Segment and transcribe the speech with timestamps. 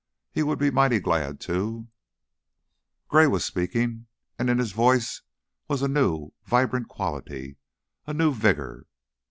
[0.31, 1.87] he would be mighty glad, too
[3.07, 4.07] Gray was speaking,
[4.39, 5.21] and in his voice
[5.67, 7.57] was a new, vibrant quality,
[8.07, 8.87] a new vigor.